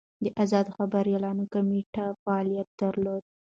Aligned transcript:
د 0.23 0.25
ازادو 0.43 0.75
خبریالانو 0.77 1.43
کمېټه 1.53 2.05
فعالیت 2.23 2.69
درلود. 2.81 3.23